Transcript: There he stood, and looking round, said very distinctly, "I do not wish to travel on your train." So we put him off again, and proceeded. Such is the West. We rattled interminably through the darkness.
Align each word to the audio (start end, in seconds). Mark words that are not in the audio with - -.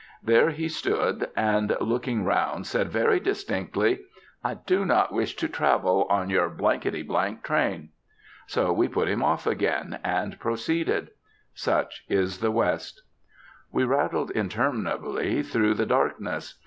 There 0.23 0.49
he 0.49 0.67
stood, 0.67 1.29
and 1.35 1.77
looking 1.79 2.25
round, 2.25 2.65
said 2.65 2.89
very 2.89 3.19
distinctly, 3.19 3.99
"I 4.43 4.55
do 4.55 4.83
not 4.83 5.11
wish 5.13 5.35
to 5.35 5.47
travel 5.47 6.07
on 6.09 6.31
your 6.31 6.49
train." 7.43 7.89
So 8.47 8.73
we 8.73 8.87
put 8.87 9.07
him 9.07 9.21
off 9.21 9.45
again, 9.45 9.99
and 10.03 10.39
proceeded. 10.39 11.11
Such 11.53 12.03
is 12.09 12.39
the 12.39 12.49
West. 12.49 13.03
We 13.71 13.83
rattled 13.83 14.31
interminably 14.31 15.43
through 15.43 15.75
the 15.75 15.85
darkness. 15.85 16.59